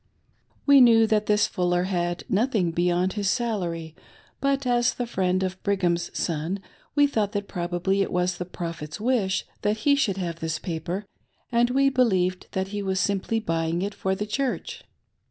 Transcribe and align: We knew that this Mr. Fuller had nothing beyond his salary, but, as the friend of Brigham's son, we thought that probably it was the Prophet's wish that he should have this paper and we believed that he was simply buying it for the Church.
We 0.65 0.81
knew 0.81 1.05
that 1.05 1.27
this 1.27 1.47
Mr. 1.47 1.51
Fuller 1.51 1.83
had 1.83 2.23
nothing 2.27 2.71
beyond 2.71 3.13
his 3.13 3.29
salary, 3.29 3.93
but, 4.39 4.65
as 4.65 4.95
the 4.95 5.05
friend 5.05 5.43
of 5.43 5.61
Brigham's 5.61 6.09
son, 6.17 6.59
we 6.95 7.05
thought 7.05 7.33
that 7.33 7.47
probably 7.47 8.01
it 8.01 8.11
was 8.11 8.39
the 8.39 8.45
Prophet's 8.45 8.99
wish 8.99 9.45
that 9.61 9.77
he 9.85 9.93
should 9.95 10.17
have 10.17 10.39
this 10.39 10.57
paper 10.57 11.05
and 11.51 11.69
we 11.69 11.89
believed 11.89 12.47
that 12.53 12.69
he 12.69 12.81
was 12.81 12.99
simply 12.99 13.39
buying 13.39 13.83
it 13.83 13.93
for 13.93 14.15
the 14.15 14.25
Church. 14.25 14.81